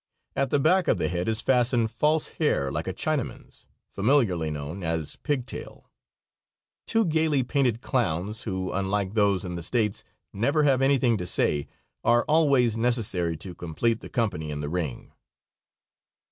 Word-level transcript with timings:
At 0.35 0.49
the 0.49 0.59
back 0.59 0.87
of 0.87 0.97
the 0.97 1.09
head 1.09 1.27
is 1.27 1.41
fastened 1.41 1.91
false 1.91 2.29
hair, 2.39 2.71
like 2.71 2.87
a 2.87 2.93
Chinaman's, 2.95 3.67
familiarly 3.91 4.49
known 4.49 4.81
as 4.81 5.15
"pig 5.17 5.45
tail." 5.45 5.91
Two 6.87 7.05
gayly 7.05 7.43
painted 7.43 7.81
clowns, 7.81 8.41
who, 8.41 8.73
unlike 8.73 9.13
those 9.13 9.45
in 9.45 9.53
the 9.53 9.61
States, 9.61 10.03
never 10.33 10.63
have 10.63 10.81
anything 10.81 11.17
to 11.19 11.27
say, 11.27 11.67
are 12.03 12.25
always 12.27 12.79
necessary 12.79 13.37
to 13.37 13.53
complete 13.53 13.99
the 13.99 14.09
company 14.09 14.49
in 14.49 14.59
the 14.59 14.69
ring. 14.69 15.11